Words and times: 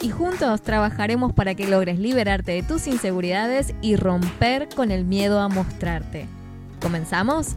y 0.00 0.10
juntos 0.10 0.62
trabajaremos 0.62 1.32
para 1.32 1.54
que 1.54 1.66
logres 1.66 1.98
liberarte 1.98 2.52
de 2.52 2.62
tus 2.62 2.86
inseguridades 2.86 3.74
y 3.82 3.96
romper 3.96 4.68
con 4.68 4.90
el 4.90 5.04
miedo 5.04 5.40
a 5.40 5.48
mostrarte. 5.48 6.26
¿Comenzamos? 6.80 7.56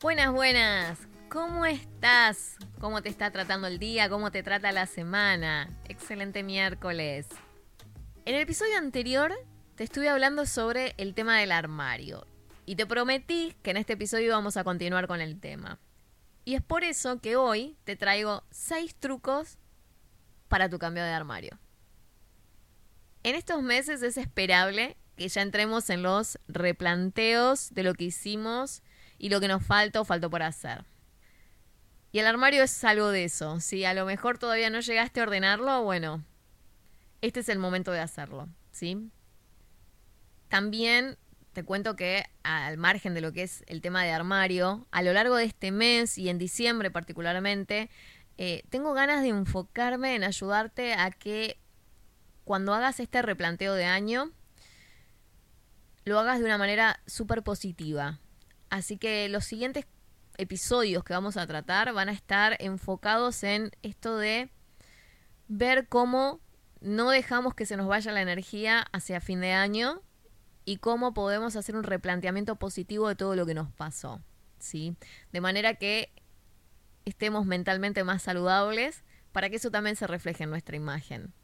Buenas, 0.00 0.32
buenas. 0.32 0.98
¿Cómo 1.28 1.66
estás? 1.66 2.56
¿Cómo 2.80 3.02
te 3.02 3.08
está 3.08 3.30
tratando 3.30 3.66
el 3.66 3.78
día? 3.78 4.08
¿Cómo 4.08 4.30
te 4.30 4.42
trata 4.42 4.72
la 4.72 4.86
semana? 4.86 5.68
Excelente 5.88 6.42
miércoles. 6.42 7.26
En 8.24 8.34
el 8.34 8.42
episodio 8.42 8.78
anterior 8.78 9.32
te 9.74 9.84
estuve 9.84 10.08
hablando 10.08 10.46
sobre 10.46 10.94
el 10.96 11.14
tema 11.14 11.38
del 11.38 11.52
armario 11.52 12.26
y 12.66 12.76
te 12.76 12.86
prometí 12.86 13.54
que 13.62 13.70
en 13.70 13.76
este 13.76 13.94
episodio 13.94 14.32
vamos 14.32 14.56
a 14.56 14.64
continuar 14.64 15.06
con 15.06 15.20
el 15.20 15.40
tema. 15.40 15.78
Y 16.50 16.56
es 16.56 16.62
por 16.62 16.82
eso 16.82 17.20
que 17.20 17.36
hoy 17.36 17.76
te 17.84 17.94
traigo 17.94 18.42
6 18.50 18.96
trucos 18.96 19.56
para 20.48 20.68
tu 20.68 20.80
cambio 20.80 21.04
de 21.04 21.12
armario. 21.12 21.60
En 23.22 23.36
estos 23.36 23.62
meses 23.62 24.02
es 24.02 24.16
esperable 24.16 24.96
que 25.14 25.28
ya 25.28 25.42
entremos 25.42 25.90
en 25.90 26.02
los 26.02 26.40
replanteos 26.48 27.72
de 27.72 27.84
lo 27.84 27.94
que 27.94 28.06
hicimos 28.06 28.82
y 29.16 29.28
lo 29.28 29.38
que 29.38 29.46
nos 29.46 29.64
falta 29.64 30.00
o 30.00 30.04
faltó 30.04 30.28
por 30.28 30.42
hacer. 30.42 30.84
Y 32.10 32.18
el 32.18 32.26
armario 32.26 32.64
es 32.64 32.82
algo 32.82 33.10
de 33.10 33.22
eso. 33.22 33.60
Si 33.60 33.84
a 33.84 33.94
lo 33.94 34.04
mejor 34.04 34.38
todavía 34.38 34.70
no 34.70 34.80
llegaste 34.80 35.20
a 35.20 35.22
ordenarlo, 35.22 35.84
bueno, 35.84 36.24
este 37.20 37.38
es 37.38 37.48
el 37.48 37.60
momento 37.60 37.92
de 37.92 38.00
hacerlo, 38.00 38.48
¿sí? 38.72 39.08
También 40.48 41.16
te 41.52 41.64
cuento 41.64 41.96
que 41.96 42.24
al 42.42 42.76
margen 42.76 43.14
de 43.14 43.20
lo 43.20 43.32
que 43.32 43.42
es 43.42 43.64
el 43.66 43.80
tema 43.80 44.04
de 44.04 44.12
armario, 44.12 44.86
a 44.90 45.02
lo 45.02 45.12
largo 45.12 45.36
de 45.36 45.44
este 45.44 45.72
mes 45.72 46.16
y 46.16 46.28
en 46.28 46.38
diciembre 46.38 46.90
particularmente, 46.90 47.90
eh, 48.38 48.62
tengo 48.70 48.94
ganas 48.94 49.22
de 49.22 49.28
enfocarme 49.28 50.14
en 50.14 50.24
ayudarte 50.24 50.94
a 50.94 51.10
que 51.10 51.58
cuando 52.44 52.72
hagas 52.72 53.00
este 53.00 53.22
replanteo 53.22 53.74
de 53.74 53.84
año, 53.84 54.30
lo 56.04 56.18
hagas 56.18 56.38
de 56.38 56.46
una 56.46 56.58
manera 56.58 57.00
súper 57.06 57.42
positiva. 57.42 58.18
Así 58.70 58.96
que 58.96 59.28
los 59.28 59.44
siguientes 59.44 59.86
episodios 60.38 61.04
que 61.04 61.12
vamos 61.12 61.36
a 61.36 61.46
tratar 61.46 61.92
van 61.92 62.08
a 62.08 62.12
estar 62.12 62.56
enfocados 62.60 63.42
en 63.42 63.72
esto 63.82 64.16
de 64.16 64.50
ver 65.48 65.88
cómo 65.88 66.40
no 66.80 67.10
dejamos 67.10 67.54
que 67.54 67.66
se 67.66 67.76
nos 67.76 67.88
vaya 67.88 68.12
la 68.12 68.22
energía 68.22 68.86
hacia 68.92 69.20
fin 69.20 69.40
de 69.40 69.52
año 69.52 70.00
y 70.70 70.76
cómo 70.76 71.12
podemos 71.14 71.56
hacer 71.56 71.74
un 71.74 71.82
replanteamiento 71.82 72.54
positivo 72.54 73.08
de 73.08 73.16
todo 73.16 73.34
lo 73.34 73.44
que 73.44 73.54
nos 73.54 73.72
pasó, 73.72 74.20
¿sí? 74.60 74.94
De 75.32 75.40
manera 75.40 75.74
que 75.74 76.12
estemos 77.04 77.44
mentalmente 77.44 78.04
más 78.04 78.22
saludables 78.22 79.02
para 79.32 79.50
que 79.50 79.56
eso 79.56 79.72
también 79.72 79.96
se 79.96 80.06
refleje 80.06 80.44
en 80.44 80.50
nuestra 80.50 80.76
imagen. 80.76 81.34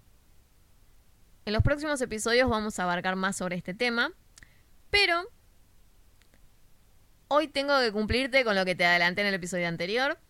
En 1.44 1.52
los 1.54 1.64
próximos 1.64 2.00
episodios 2.00 2.48
vamos 2.48 2.78
a 2.78 2.84
abarcar 2.84 3.16
más 3.16 3.34
sobre 3.34 3.56
este 3.56 3.74
tema, 3.74 4.12
pero 4.90 5.28
hoy 7.26 7.48
tengo 7.48 7.80
que 7.80 7.90
cumplirte 7.90 8.44
con 8.44 8.54
lo 8.54 8.64
que 8.64 8.76
te 8.76 8.86
adelanté 8.86 9.22
en 9.22 9.26
el 9.26 9.34
episodio 9.34 9.66
anterior. 9.66 10.20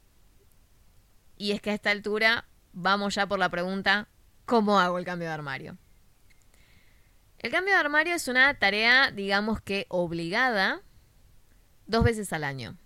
Y 1.36 1.52
es 1.52 1.60
que 1.60 1.68
a 1.68 1.74
esta 1.74 1.90
altura 1.90 2.48
vamos 2.72 3.14
ya 3.14 3.26
por 3.26 3.38
la 3.38 3.50
pregunta, 3.50 4.08
¿cómo 4.46 4.80
hago 4.80 4.98
el 4.98 5.04
cambio 5.04 5.28
de 5.28 5.34
armario? 5.34 5.76
El 7.38 7.50
cambio 7.50 7.74
de 7.74 7.80
armario 7.80 8.14
es 8.14 8.28
una 8.28 8.54
tarea, 8.54 9.10
digamos 9.10 9.60
que 9.60 9.86
obligada, 9.88 10.80
dos 11.86 12.02
veces 12.04 12.32
al 12.32 12.44
año. 12.44 12.76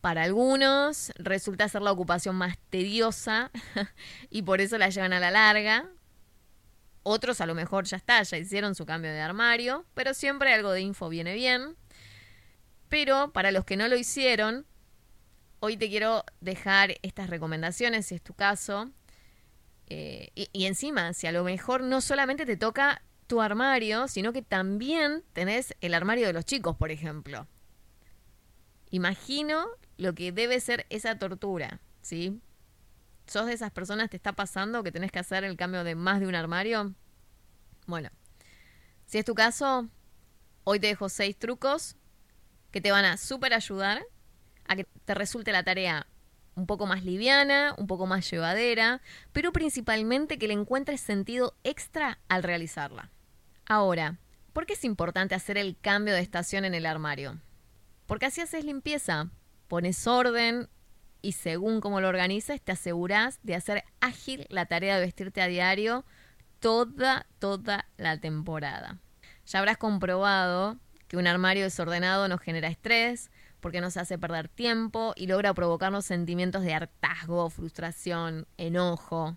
Para 0.00 0.22
algunos 0.24 1.12
resulta 1.16 1.68
ser 1.68 1.82
la 1.82 1.92
ocupación 1.92 2.36
más 2.36 2.58
tediosa 2.70 3.50
y 4.30 4.42
por 4.42 4.60
eso 4.60 4.78
la 4.78 4.90
llevan 4.90 5.12
a 5.12 5.20
la 5.20 5.30
larga. 5.30 5.88
Otros 7.02 7.40
a 7.40 7.46
lo 7.46 7.54
mejor 7.54 7.84
ya 7.84 7.96
está, 7.96 8.22
ya 8.22 8.38
hicieron 8.38 8.74
su 8.74 8.86
cambio 8.86 9.10
de 9.10 9.20
armario, 9.20 9.84
pero 9.94 10.14
siempre 10.14 10.52
algo 10.52 10.72
de 10.72 10.82
info 10.82 11.08
viene 11.08 11.34
bien. 11.34 11.76
Pero 12.88 13.32
para 13.32 13.50
los 13.50 13.64
que 13.64 13.76
no 13.76 13.88
lo 13.88 13.96
hicieron, 13.96 14.66
hoy 15.60 15.76
te 15.76 15.88
quiero 15.88 16.24
dejar 16.40 16.96
estas 17.02 17.30
recomendaciones, 17.30 18.06
si 18.06 18.14
es 18.14 18.22
tu 18.22 18.34
caso. 18.34 18.90
Eh, 19.86 20.30
y, 20.34 20.48
y, 20.52 20.66
encima, 20.66 21.14
si 21.14 21.26
a 21.26 21.32
lo 21.32 21.44
mejor 21.44 21.82
no 21.82 22.02
solamente 22.02 22.44
te 22.44 22.58
toca 22.58 23.02
tu 23.28 23.40
armario, 23.40 24.08
sino 24.08 24.32
que 24.32 24.42
también 24.42 25.22
tenés 25.32 25.76
el 25.80 25.94
armario 25.94 26.26
de 26.26 26.32
los 26.32 26.44
chicos, 26.44 26.76
por 26.76 26.90
ejemplo. 26.90 27.46
Imagino 28.90 29.66
lo 29.98 30.14
que 30.14 30.32
debe 30.32 30.58
ser 30.60 30.86
esa 30.90 31.18
tortura, 31.18 31.80
¿sí? 32.00 32.40
¿Sos 33.26 33.46
de 33.46 33.52
esas 33.52 33.70
personas, 33.70 34.10
te 34.10 34.16
está 34.16 34.32
pasando 34.32 34.82
que 34.82 34.90
tenés 34.90 35.12
que 35.12 35.18
hacer 35.18 35.44
el 35.44 35.56
cambio 35.56 35.84
de 35.84 35.94
más 35.94 36.20
de 36.20 36.26
un 36.26 36.34
armario? 36.34 36.94
Bueno, 37.86 38.10
si 39.06 39.18
es 39.18 39.24
tu 39.24 39.34
caso, 39.34 39.88
hoy 40.64 40.80
te 40.80 40.88
dejo 40.88 41.08
seis 41.08 41.38
trucos 41.38 41.96
que 42.70 42.80
te 42.80 42.90
van 42.90 43.04
a 43.04 43.18
súper 43.18 43.52
ayudar 43.54 44.02
a 44.66 44.76
que 44.76 44.84
te 45.04 45.14
resulte 45.14 45.52
la 45.52 45.62
tarea 45.62 46.06
un 46.54 46.66
poco 46.66 46.86
más 46.86 47.04
liviana, 47.04 47.74
un 47.78 47.86
poco 47.86 48.06
más 48.06 48.28
llevadera, 48.30 49.00
pero 49.32 49.52
principalmente 49.52 50.38
que 50.38 50.48
le 50.48 50.54
encuentres 50.54 51.00
sentido 51.00 51.54
extra 51.62 52.18
al 52.28 52.42
realizarla. 52.42 53.10
Ahora, 53.70 54.16
¿por 54.54 54.64
qué 54.64 54.72
es 54.72 54.84
importante 54.84 55.34
hacer 55.34 55.58
el 55.58 55.76
cambio 55.78 56.14
de 56.14 56.20
estación 56.20 56.64
en 56.64 56.72
el 56.72 56.86
armario? 56.86 57.38
Porque 58.06 58.24
así 58.24 58.40
haces 58.40 58.64
limpieza, 58.64 59.28
pones 59.68 60.06
orden 60.06 60.70
y 61.20 61.32
según 61.32 61.82
cómo 61.82 62.00
lo 62.00 62.08
organizas 62.08 62.62
te 62.62 62.72
aseguras 62.72 63.40
de 63.42 63.54
hacer 63.54 63.84
ágil 64.00 64.46
la 64.48 64.64
tarea 64.64 64.94
de 64.96 65.04
vestirte 65.04 65.42
a 65.42 65.48
diario 65.48 66.06
toda, 66.60 67.26
toda 67.38 67.84
la 67.98 68.18
temporada. 68.18 69.00
Ya 69.44 69.58
habrás 69.58 69.76
comprobado 69.76 70.78
que 71.06 71.18
un 71.18 71.26
armario 71.26 71.64
desordenado 71.64 72.26
nos 72.26 72.40
genera 72.40 72.68
estrés, 72.68 73.30
porque 73.60 73.82
nos 73.82 73.98
hace 73.98 74.16
perder 74.16 74.48
tiempo 74.48 75.12
y 75.14 75.26
logra 75.26 75.52
provocarnos 75.52 76.06
sentimientos 76.06 76.62
de 76.62 76.72
hartazgo, 76.72 77.50
frustración, 77.50 78.46
enojo. 78.56 79.36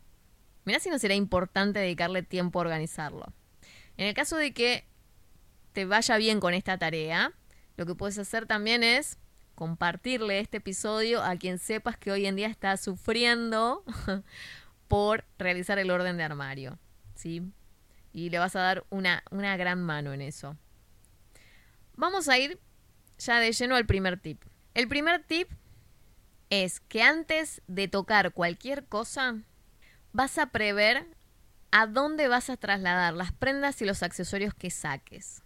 Mira 0.64 0.80
si 0.80 0.90
no 0.90 1.00
será 1.00 1.16
importante 1.16 1.80
dedicarle 1.80 2.24
tiempo 2.24 2.60
a 2.60 2.62
organizarlo. 2.62 3.34
En 4.02 4.08
el 4.08 4.16
caso 4.16 4.36
de 4.36 4.52
que 4.52 4.84
te 5.74 5.86
vaya 5.86 6.18
bien 6.18 6.40
con 6.40 6.56
esta 6.56 6.76
tarea, 6.80 7.34
lo 7.78 7.86
que 7.86 7.94
puedes 7.94 8.18
hacer 8.18 8.48
también 8.48 8.82
es 8.82 9.20
compartirle 9.54 10.40
este 10.40 10.58
episodio 10.58 11.22
a 11.22 11.36
quien 11.36 11.60
sepas 11.60 11.98
que 11.98 12.12
hoy 12.12 12.26
en 12.26 12.36
día 12.36 12.48
está 12.48 12.76
sufriendo 12.78 13.84
por 14.88 15.24
realizar 15.38 15.78
el 15.78 15.92
orden 15.92 16.18
de 16.18 16.24
armario. 16.24 16.80
¿sí? 17.14 17.44
Y 18.12 18.32
le 18.32 18.40
vas 18.40 18.56
a 18.56 18.62
dar 18.62 18.86
una, 18.90 19.24
una 19.30 19.56
gran 19.56 19.84
mano 19.84 20.14
en 20.14 20.22
eso. 20.22 20.58
Vamos 21.96 22.28
a 22.28 22.40
ir 22.40 22.60
ya 23.20 23.40
de 23.40 23.52
lleno 23.52 23.76
al 23.76 23.86
primer 23.86 24.20
tip. 24.20 24.42
El 24.74 24.88
primer 24.88 25.24
tip 25.24 25.48
es 26.50 26.80
que 26.80 27.04
antes 27.04 27.62
de 27.68 27.88
tocar 27.88 28.34
cualquier 28.34 28.84
cosa, 28.84 29.36
vas 30.12 30.40
a 30.40 30.48
prever 30.48 31.06
a 31.72 31.88
dónde 31.88 32.28
vas 32.28 32.50
a 32.50 32.58
trasladar 32.58 33.14
las 33.14 33.32
prendas 33.32 33.82
y 33.82 33.86
los 33.86 34.04
accesorios 34.04 34.54
que 34.54 34.70
saques. 34.70 35.44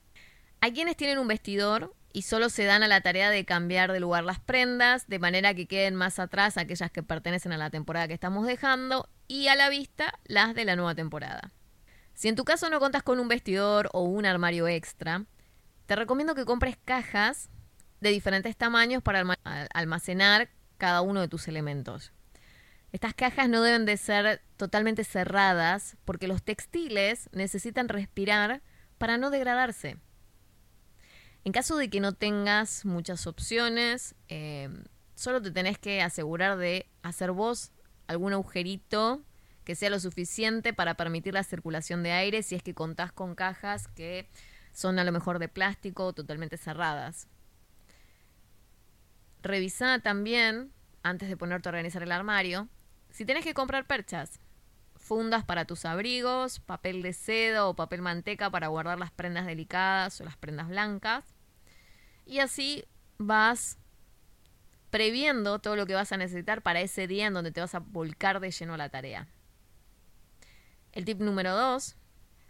Hay 0.59 0.73
quienes 0.73 0.97
tienen 0.97 1.19
un 1.19 1.27
vestidor 1.27 1.93
y 2.11 2.23
solo 2.23 2.49
se 2.49 2.63
dan 2.63 2.81
a 2.81 2.87
la 2.87 3.01
tarea 3.01 3.29
de 3.29 3.45
cambiar 3.45 3.91
de 3.91 3.99
lugar 3.99 4.23
las 4.23 4.39
prendas, 4.39 5.07
de 5.07 5.19
manera 5.19 5.53
que 5.53 5.67
queden 5.67 5.95
más 5.95 6.17
atrás 6.17 6.57
aquellas 6.57 6.89
que 6.89 7.03
pertenecen 7.03 7.51
a 7.51 7.57
la 7.57 7.69
temporada 7.69 8.07
que 8.07 8.13
estamos 8.13 8.47
dejando 8.47 9.09
y 9.27 9.47
a 9.49 9.55
la 9.55 9.69
vista 9.69 10.17
las 10.25 10.55
de 10.55 10.65
la 10.65 10.75
nueva 10.75 10.95
temporada. 10.95 11.51
Si 12.13 12.29
en 12.29 12.35
tu 12.35 12.45
caso 12.45 12.69
no 12.69 12.79
contas 12.79 13.03
con 13.03 13.19
un 13.19 13.27
vestidor 13.27 13.89
o 13.91 14.03
un 14.03 14.25
armario 14.25 14.67
extra, 14.67 15.25
te 15.85 15.95
recomiendo 15.95 16.35
que 16.35 16.45
compres 16.45 16.77
cajas 16.83 17.49
de 17.99 18.09
diferentes 18.09 18.55
tamaños 18.55 19.03
para 19.03 19.37
almacenar 19.73 20.49
cada 20.77 21.01
uno 21.01 21.21
de 21.21 21.27
tus 21.27 21.47
elementos. 21.47 22.13
Estas 22.95 23.13
cajas 23.13 23.49
no 23.49 23.61
deben 23.61 23.85
de 23.85 23.97
ser 23.97 24.41
totalmente 24.55 25.03
cerradas 25.03 25.97
porque 26.05 26.29
los 26.29 26.41
textiles 26.41 27.29
necesitan 27.33 27.89
respirar 27.89 28.61
para 28.97 29.17
no 29.17 29.31
degradarse. 29.31 29.97
En 31.43 31.51
caso 31.51 31.75
de 31.75 31.89
que 31.89 31.99
no 31.99 32.13
tengas 32.13 32.85
muchas 32.85 33.27
opciones, 33.27 34.15
eh, 34.29 34.69
solo 35.13 35.41
te 35.41 35.51
tenés 35.51 35.77
que 35.77 36.01
asegurar 36.01 36.57
de 36.57 36.89
hacer 37.01 37.33
vos 37.33 37.73
algún 38.07 38.31
agujerito 38.31 39.21
que 39.65 39.75
sea 39.75 39.89
lo 39.89 39.99
suficiente 39.99 40.71
para 40.71 40.95
permitir 40.95 41.33
la 41.33 41.43
circulación 41.43 42.01
de 42.01 42.13
aire 42.13 42.43
si 42.43 42.55
es 42.55 42.63
que 42.63 42.73
contás 42.73 43.11
con 43.11 43.35
cajas 43.35 43.89
que 43.89 44.29
son 44.71 44.99
a 44.99 45.03
lo 45.03 45.11
mejor 45.11 45.39
de 45.39 45.49
plástico 45.49 46.13
totalmente 46.13 46.55
cerradas. 46.55 47.27
Revisa 49.43 49.99
también, 49.99 50.71
antes 51.03 51.27
de 51.27 51.35
ponerte 51.35 51.67
a 51.67 51.71
organizar 51.71 52.01
el 52.01 52.13
armario, 52.13 52.69
si 53.15 53.23
tenés 53.23 53.45
que 53.45 53.53
comprar 53.53 53.87
perchas, 53.87 54.41
fundas 54.97 55.45
para 55.45 55.63
tus 55.63 55.85
abrigos, 55.85 56.59
papel 56.59 57.01
de 57.01 57.13
seda 57.13 57.65
o 57.65 57.73
papel 57.73 58.01
manteca 58.01 58.49
para 58.49 58.67
guardar 58.67 58.99
las 58.99 59.09
prendas 59.09 59.45
delicadas 59.45 60.19
o 60.19 60.25
las 60.25 60.35
prendas 60.35 60.67
blancas. 60.67 61.23
Y 62.25 62.39
así 62.39 62.83
vas 63.17 63.77
previendo 64.89 65.59
todo 65.59 65.77
lo 65.77 65.85
que 65.85 65.93
vas 65.93 66.11
a 66.11 66.17
necesitar 66.17 66.61
para 66.61 66.81
ese 66.81 67.07
día 67.07 67.27
en 67.27 67.33
donde 67.33 67.53
te 67.53 67.61
vas 67.61 67.73
a 67.73 67.79
volcar 67.79 68.41
de 68.41 68.51
lleno 68.51 68.73
a 68.73 68.77
la 68.77 68.89
tarea. 68.89 69.29
El 70.91 71.05
tip 71.05 71.21
número 71.21 71.55
dos 71.55 71.95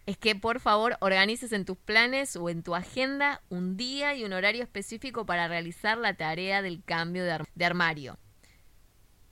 es 0.07 0.17
que 0.17 0.35
por 0.35 0.59
favor 0.59 0.97
organices 0.99 1.51
en 1.51 1.65
tus 1.65 1.77
planes 1.77 2.35
o 2.37 2.49
en 2.49 2.63
tu 2.63 2.73
agenda 2.73 3.43
un 3.49 3.77
día 3.77 4.15
y 4.15 4.23
un 4.23 4.33
horario 4.33 4.63
específico 4.63 5.27
para 5.27 5.47
realizar 5.47 5.99
la 5.99 6.15
tarea 6.15 6.63
del 6.63 6.83
cambio 6.83 7.23
de, 7.23 7.65
armario 7.65 8.17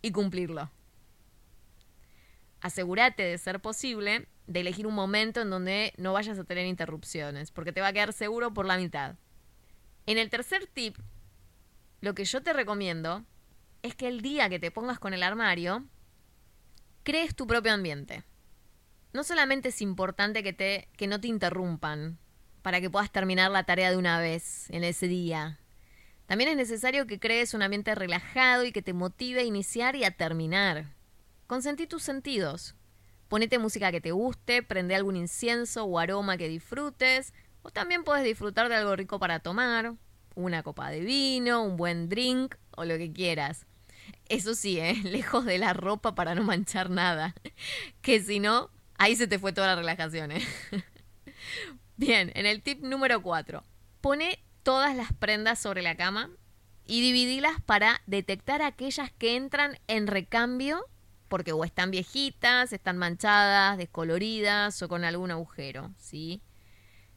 y 0.03 0.11
cumplirlo. 0.11 0.69
Asegúrate 2.63 3.21
de 3.21 3.37
ser 3.37 3.59
posible 3.59 4.27
de 4.47 4.61
elegir 4.61 4.87
un 4.87 4.95
momento 4.95 5.41
en 5.41 5.51
donde 5.51 5.93
no 5.97 6.13
vayas 6.13 6.39
a 6.39 6.43
tener 6.43 6.65
interrupciones, 6.65 7.51
porque 7.51 7.71
te 7.71 7.81
va 7.81 7.89
a 7.89 7.93
quedar 7.93 8.11
seguro 8.11 8.51
por 8.55 8.65
la 8.65 8.77
mitad. 8.77 9.15
En 10.07 10.17
el 10.17 10.31
tercer 10.31 10.65
tip, 10.65 10.97
lo 12.01 12.15
que 12.15 12.25
yo 12.25 12.41
te 12.41 12.53
recomiendo 12.53 13.23
es 13.83 13.93
que 13.93 14.07
el 14.07 14.21
día 14.21 14.49
que 14.49 14.57
te 14.57 14.71
pongas 14.71 14.97
con 14.97 15.13
el 15.13 15.21
armario, 15.21 15.85
crees 17.03 17.35
tu 17.35 17.45
propio 17.45 17.71
ambiente 17.71 18.23
no 19.13 19.23
solamente 19.23 19.69
es 19.69 19.81
importante 19.81 20.43
que, 20.43 20.53
te, 20.53 20.89
que 20.97 21.07
no 21.07 21.21
te 21.21 21.27
interrumpan 21.27 22.17
para 22.63 22.81
que 22.81 22.89
puedas 22.89 23.11
terminar 23.11 23.51
la 23.51 23.63
tarea 23.63 23.91
de 23.91 23.97
una 23.97 24.19
vez 24.19 24.69
en 24.71 24.83
ese 24.83 25.07
día. 25.07 25.59
También 26.25 26.49
es 26.49 26.57
necesario 26.57 27.05
que 27.05 27.19
crees 27.19 27.53
un 27.53 27.61
ambiente 27.61 27.93
relajado 27.93 28.65
y 28.65 28.71
que 28.71 28.81
te 28.81 28.93
motive 28.93 29.41
a 29.41 29.43
iniciar 29.43 29.95
y 29.95 30.03
a 30.03 30.11
terminar. 30.11 30.92
Consentí 31.53 31.85
tus 31.85 32.01
sentidos. 32.01 32.73
Ponete 33.27 33.59
música 33.59 33.91
que 33.91 34.01
te 34.01 34.11
guste, 34.11 34.63
prende 34.63 34.95
algún 34.95 35.15
incienso 35.15 35.83
o 35.83 35.99
aroma 35.99 36.35
que 36.35 36.49
disfrutes, 36.49 37.31
o 37.61 37.69
también 37.69 38.03
puedes 38.03 38.23
disfrutar 38.23 38.69
de 38.69 38.75
algo 38.75 38.95
rico 38.95 39.19
para 39.19 39.37
tomar, 39.39 39.93
una 40.33 40.63
copa 40.63 40.89
de 40.89 41.01
vino, 41.01 41.61
un 41.61 41.77
buen 41.77 42.09
drink 42.09 42.55
o 42.71 42.85
lo 42.85 42.97
que 42.97 43.13
quieras. 43.13 43.67
Eso 44.29 44.55
sí, 44.55 44.79
¿eh? 44.79 44.95
lejos 45.03 45.45
de 45.45 45.59
la 45.59 45.73
ropa 45.73 46.15
para 46.15 46.33
no 46.33 46.41
manchar 46.41 46.89
nada, 46.89 47.35
que 48.01 48.19
si 48.19 48.39
no, 48.39 48.71
Ahí 48.97 49.15
se 49.15 49.27
te 49.27 49.37
fue 49.37 49.53
toda 49.53 49.67
la 49.67 49.75
relajación, 49.75 50.31
¿eh? 50.31 50.41
Bien, 51.97 52.31
en 52.33 52.47
el 52.47 52.63
tip 52.63 52.81
número 52.81 53.21
4. 53.21 53.63
Pone 54.01 54.43
todas 54.63 54.95
las 54.95 55.13
prendas 55.13 55.59
sobre 55.59 55.83
la 55.83 55.95
cama 55.97 56.31
y 56.87 57.01
dividilas 57.01 57.61
para 57.61 58.01
detectar 58.07 58.63
aquellas 58.63 59.11
que 59.11 59.35
entran 59.35 59.77
en 59.85 60.07
recambio 60.07 60.83
porque 61.33 61.51
o 61.51 61.63
están 61.63 61.89
viejitas, 61.89 62.73
están 62.73 62.99
manchadas, 62.99 63.79
descoloridas 63.79 64.79
o 64.83 64.87
con 64.87 65.03
algún 65.03 65.31
agujero, 65.31 65.89
¿sí? 65.97 66.43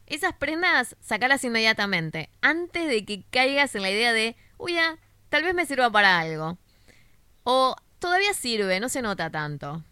Esas 0.06 0.32
prendas, 0.32 0.96
sacalas 1.02 1.44
inmediatamente, 1.44 2.30
antes 2.40 2.88
de 2.88 3.04
que 3.04 3.24
caigas 3.28 3.74
en 3.74 3.82
la 3.82 3.90
idea 3.90 4.14
de, 4.14 4.34
uy, 4.56 4.72
ya, 4.72 4.96
tal 5.28 5.42
vez 5.42 5.54
me 5.54 5.66
sirva 5.66 5.90
para 5.90 6.18
algo. 6.18 6.56
O 7.44 7.76
todavía 7.98 8.32
sirve, 8.32 8.80
no 8.80 8.88
se 8.88 9.02
nota 9.02 9.28
tanto. 9.28 9.84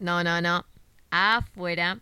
No, 0.00 0.24
no, 0.24 0.40
no 0.40 0.66
afuera. 1.12 2.00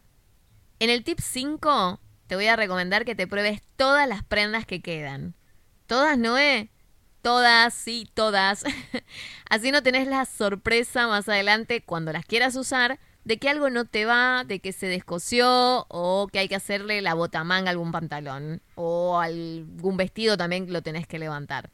En 0.79 0.88
el 0.88 1.05
tip 1.05 1.20
5 1.20 2.00
te 2.29 2.35
voy 2.35 2.47
a 2.47 2.56
recomendar 2.56 3.05
que 3.05 3.15
te 3.15 3.26
pruebes 3.26 3.61
todas 3.76 4.09
las 4.09 4.25
prendas 4.25 4.65
que 4.65 4.81
quedan. 4.81 5.35
¿Todas, 5.87 6.17
Noé? 6.17 6.70
Todas, 7.29 7.75
sí, 7.75 8.09
todas. 8.15 8.65
Así 9.51 9.71
no 9.71 9.83
tenés 9.83 10.09
la 10.09 10.25
sorpresa 10.25 11.07
más 11.09 11.29
adelante 11.29 11.83
cuando 11.83 12.11
las 12.11 12.25
quieras 12.25 12.57
usar 12.57 12.99
de 13.25 13.37
que 13.37 13.51
algo 13.51 13.69
no 13.69 13.85
te 13.85 14.07
va, 14.07 14.45
de 14.45 14.61
que 14.61 14.73
se 14.73 14.87
descosió 14.87 15.85
o 15.91 16.29
que 16.33 16.39
hay 16.39 16.49
que 16.49 16.55
hacerle 16.55 17.03
la 17.03 17.13
botamanga 17.13 17.69
a 17.69 17.73
algún 17.73 17.93
pantalón 17.93 18.63
o 18.77 19.21
algún 19.21 19.99
vestido 19.99 20.39
también 20.39 20.73
lo 20.73 20.81
tenés 20.81 21.07
que 21.07 21.19
levantar. 21.19 21.69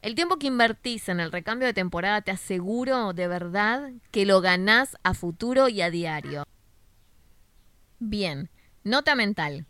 El 0.00 0.14
tiempo 0.14 0.38
que 0.38 0.46
invertís 0.46 1.10
en 1.10 1.20
el 1.20 1.32
recambio 1.32 1.66
de 1.66 1.74
temporada 1.74 2.22
te 2.22 2.30
aseguro 2.30 3.12
de 3.12 3.28
verdad 3.28 3.90
que 4.10 4.24
lo 4.24 4.40
ganás 4.40 4.96
a 5.02 5.12
futuro 5.12 5.68
y 5.68 5.82
a 5.82 5.90
diario. 5.90 6.44
Bien, 7.98 8.48
nota 8.84 9.14
mental. 9.14 9.66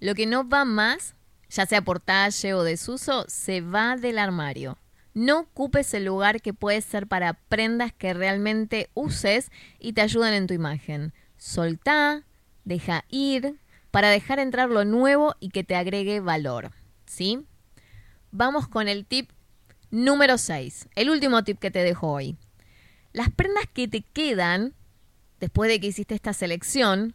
Lo 0.00 0.14
que 0.14 0.24
no 0.24 0.48
va 0.48 0.64
más, 0.64 1.14
ya 1.52 1.66
sea 1.66 1.82
por 1.82 2.00
talle 2.00 2.54
o 2.54 2.62
desuso, 2.62 3.26
se 3.28 3.60
va 3.60 3.96
del 3.96 4.18
armario. 4.18 4.78
No 5.14 5.40
ocupes 5.40 5.92
el 5.92 6.06
lugar 6.06 6.40
que 6.40 6.54
puede 6.54 6.80
ser 6.80 7.06
para 7.06 7.34
prendas 7.34 7.92
que 7.92 8.14
realmente 8.14 8.88
uses 8.94 9.50
y 9.78 9.92
te 9.92 10.00
ayudan 10.00 10.32
en 10.32 10.46
tu 10.46 10.54
imagen. 10.54 11.12
Soltá, 11.36 12.24
deja 12.64 13.04
ir, 13.10 13.58
para 13.90 14.08
dejar 14.08 14.38
entrar 14.38 14.70
lo 14.70 14.86
nuevo 14.86 15.34
y 15.38 15.50
que 15.50 15.64
te 15.64 15.76
agregue 15.76 16.20
valor. 16.20 16.70
¿Sí? 17.04 17.44
Vamos 18.30 18.66
con 18.66 18.88
el 18.88 19.04
tip 19.04 19.30
número 19.90 20.38
6, 20.38 20.88
el 20.94 21.10
último 21.10 21.44
tip 21.44 21.58
que 21.58 21.70
te 21.70 21.84
dejo 21.84 22.10
hoy. 22.10 22.38
Las 23.12 23.28
prendas 23.28 23.66
que 23.70 23.88
te 23.88 24.00
quedan, 24.00 24.72
después 25.38 25.68
de 25.68 25.78
que 25.78 25.88
hiciste 25.88 26.14
esta 26.14 26.32
selección, 26.32 27.14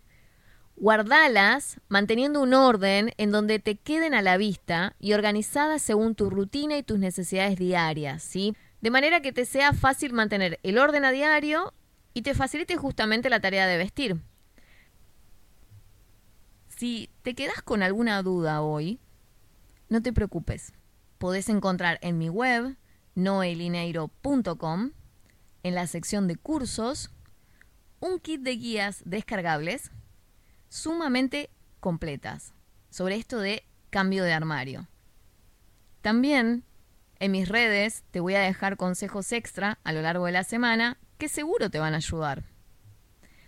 Guardalas 0.79 1.81
manteniendo 1.89 2.39
un 2.39 2.53
orden 2.53 3.12
en 3.18 3.31
donde 3.31 3.57
te 3.57 3.77
queden 3.77 4.13
a 4.13 4.21
la 4.21 4.38
vista 4.38 4.95
y 5.00 5.13
organizadas 5.13 5.81
según 5.81 6.13
tu 6.13 6.29
rutina 6.29 6.77
y 6.77 6.83
tus 6.83 7.00
necesidades 7.00 7.57
diarias, 7.57 8.21
¿sí? 8.21 8.56
De 8.81 8.91
manera 8.91 9.21
que 9.21 9.33
te 9.33 9.45
sea 9.45 9.74
fácil 9.74 10.13
mantener 10.13 10.59
el 10.62 10.77
orden 10.77 11.03
a 11.03 11.12
diario 11.12 11.74
y 12.13 12.21
te 12.21 12.35
facilite 12.35 12.77
justamente 12.77 13.31
la 13.31 13.39
tarea 13.39 13.65
de 13.65 13.77
vestir. 13.77 14.21
Si 16.68 17.09
te 17.23 17.33
quedas 17.33 17.63
con 17.63 17.81
alguna 17.81 18.21
duda 18.21 18.62
hoy, 18.62 19.00
no 19.89 20.03
te 20.03 20.13
preocupes. 20.13 20.73
Podés 21.18 21.50
encontrar 21.50 21.97
en 22.03 22.19
mi 22.19 22.30
web 22.30 22.77
noelineiro.com, 23.15 24.92
en 25.63 25.75
la 25.75 25.87
sección 25.87 26.28
de 26.28 26.35
cursos, 26.35 27.09
un 27.99 28.19
kit 28.19 28.42
de 28.42 28.51
guías 28.57 29.01
descargables 29.06 29.90
sumamente 30.69 31.50
completas 31.80 32.54
sobre 32.90 33.16
esto 33.16 33.40
de 33.40 33.64
cambio 33.90 34.24
de 34.24 34.33
armario. 34.33 34.88
También 36.02 36.64
en 37.19 37.31
mis 37.31 37.47
redes 37.47 38.04
te 38.12 38.19
voy 38.19 38.36
a 38.36 38.42
dejar 38.42 38.78
consejos 38.78 39.31
extra 39.31 39.80
a 39.83 39.94
lo 39.94 40.02
largo 40.02 40.26
de 40.26 40.31
la 40.31 40.44
semana 40.44 40.97
que 41.18 41.30
seguro 41.30 41.69
te 41.69 41.80
van 41.80 41.94
a 41.94 41.97
ayudar. 41.97 42.44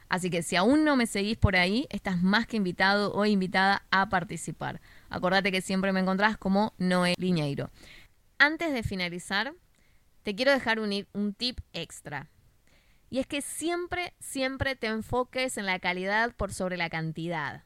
Así 0.09 0.31
que 0.31 0.41
si 0.41 0.55
aún 0.55 0.83
no 0.83 0.95
me 0.95 1.05
seguís 1.05 1.37
por 1.37 1.55
ahí, 1.55 1.85
estás 1.91 2.21
más 2.21 2.47
que 2.47 2.57
invitado 2.57 3.13
o 3.13 3.25
invitada 3.25 3.83
a 3.91 4.09
participar. 4.09 4.81
Acordate 5.09 5.51
que 5.51 5.61
siempre 5.61 5.93
me 5.93 5.99
encontrás 5.99 6.35
como 6.35 6.73
Noé 6.79 7.13
Liñeiro. 7.17 7.69
Antes 8.39 8.73
de 8.73 8.81
finalizar, 8.81 9.53
te 10.23 10.35
quiero 10.35 10.51
dejar 10.51 10.79
un, 10.79 11.05
un 11.13 11.33
tip 11.33 11.59
extra. 11.73 12.29
Y 13.09 13.19
es 13.19 13.27
que 13.27 13.41
siempre, 13.41 14.13
siempre 14.19 14.75
te 14.75 14.87
enfoques 14.87 15.57
en 15.57 15.65
la 15.65 15.79
calidad 15.79 16.35
por 16.35 16.53
sobre 16.53 16.77
la 16.77 16.89
cantidad. 16.89 17.63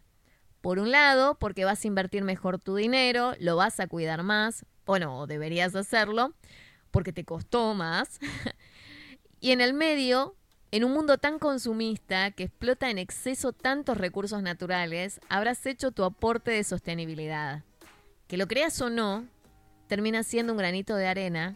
Por 0.61 0.79
un 0.79 0.91
lado, 0.91 1.35
porque 1.35 1.65
vas 1.65 1.83
a 1.83 1.87
invertir 1.87 2.23
mejor 2.23 2.59
tu 2.59 2.75
dinero, 2.75 3.33
lo 3.39 3.57
vas 3.57 3.79
a 3.81 3.87
cuidar 3.87 4.23
más, 4.23 4.65
bueno, 4.85 5.27
deberías 5.27 5.75
hacerlo, 5.75 6.33
porque 6.91 7.11
te 7.11 7.25
costó 7.25 7.73
más. 7.73 8.19
y 9.41 9.51
en 9.51 9.59
el 9.59 9.73
medio, 9.73 10.35
en 10.71 10.85
un 10.85 10.93
mundo 10.93 11.17
tan 11.17 11.39
consumista 11.39 12.31
que 12.31 12.43
explota 12.43 12.89
en 12.89 12.97
exceso 12.97 13.51
tantos 13.51 13.97
recursos 13.97 14.41
naturales, 14.41 15.19
habrás 15.27 15.65
hecho 15.65 15.91
tu 15.91 16.05
aporte 16.05 16.51
de 16.51 16.63
sostenibilidad. 16.63 17.63
Que 18.27 18.37
lo 18.37 18.47
creas 18.47 18.79
o 18.81 18.89
no, 18.89 19.25
termina 19.87 20.23
siendo 20.23 20.53
un 20.53 20.57
granito 20.57 20.95
de 20.95 21.07
arena 21.07 21.55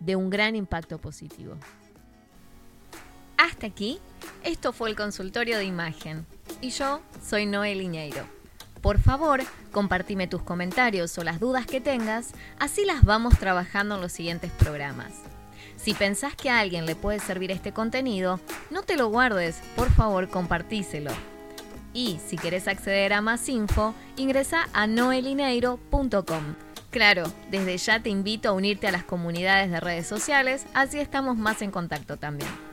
de 0.00 0.16
un 0.16 0.28
gran 0.28 0.54
impacto 0.54 0.98
positivo. 0.98 1.56
Hasta 3.46 3.68
aquí, 3.68 4.00
esto 4.42 4.72
fue 4.72 4.90
el 4.90 4.96
consultorio 4.96 5.58
de 5.58 5.64
imagen. 5.64 6.26
Y 6.60 6.70
yo 6.70 7.00
soy 7.24 7.46
Noel 7.46 7.80
Iñeiro. 7.80 8.26
Por 8.82 8.98
favor, 8.98 9.40
compartime 9.70 10.26
tus 10.26 10.42
comentarios 10.42 11.16
o 11.16 11.22
las 11.22 11.38
dudas 11.38 11.64
que 11.64 11.80
tengas, 11.80 12.32
así 12.58 12.84
las 12.84 13.04
vamos 13.04 13.38
trabajando 13.38 13.94
en 13.94 14.00
los 14.00 14.10
siguientes 14.10 14.50
programas. 14.50 15.12
Si 15.76 15.94
pensás 15.94 16.34
que 16.34 16.50
a 16.50 16.58
alguien 16.58 16.86
le 16.86 16.96
puede 16.96 17.20
servir 17.20 17.52
este 17.52 17.72
contenido, 17.72 18.40
no 18.70 18.82
te 18.82 18.96
lo 18.96 19.08
guardes, 19.10 19.60
por 19.76 19.92
favor 19.92 20.28
compartíselo. 20.28 21.12
Y 21.94 22.18
si 22.26 22.36
querés 22.36 22.66
acceder 22.66 23.12
a 23.12 23.20
más 23.20 23.48
info, 23.48 23.94
ingresa 24.16 24.68
a 24.72 24.88
noelineiro.com. 24.88 26.56
Claro, 26.90 27.32
desde 27.52 27.78
ya 27.78 28.02
te 28.02 28.10
invito 28.10 28.48
a 28.48 28.52
unirte 28.52 28.88
a 28.88 28.92
las 28.92 29.04
comunidades 29.04 29.70
de 29.70 29.78
redes 29.78 30.08
sociales, 30.08 30.66
así 30.74 30.98
estamos 30.98 31.36
más 31.36 31.62
en 31.62 31.70
contacto 31.70 32.16
también. 32.16 32.65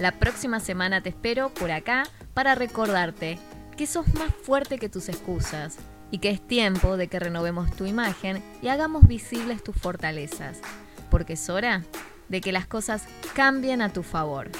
La 0.00 0.12
próxima 0.12 0.58
semana 0.58 1.02
te 1.02 1.10
espero 1.10 1.50
por 1.50 1.70
acá 1.70 2.04
para 2.34 2.54
recordarte 2.54 3.38
que 3.76 3.86
sos 3.86 4.12
más 4.14 4.34
fuerte 4.34 4.78
que 4.78 4.88
tus 4.88 5.08
excusas 5.08 5.76
y 6.10 6.18
que 6.18 6.30
es 6.30 6.46
tiempo 6.46 6.96
de 6.96 7.08
que 7.08 7.18
renovemos 7.18 7.70
tu 7.76 7.86
imagen 7.86 8.42
y 8.62 8.68
hagamos 8.68 9.06
visibles 9.06 9.62
tus 9.62 9.76
fortalezas, 9.76 10.60
porque 11.10 11.34
es 11.34 11.48
hora 11.48 11.82
de 12.28 12.40
que 12.40 12.52
las 12.52 12.66
cosas 12.66 13.04
cambien 13.34 13.82
a 13.82 13.92
tu 13.92 14.02
favor. 14.02 14.50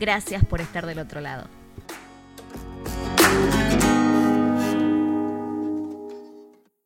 Gracias 0.00 0.44
por 0.44 0.60
estar 0.60 0.86
del 0.86 0.98
otro 0.98 1.20
lado. 1.20 1.57